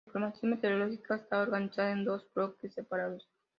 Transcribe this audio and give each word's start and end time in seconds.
La 0.03 0.07
información 0.09 0.49
meteorológica 0.49 1.15
estaba 1.15 1.43
organizada 1.43 1.91
en 1.91 2.03
dos 2.05 2.25
bloques 2.33 2.73
separados. 2.73 3.27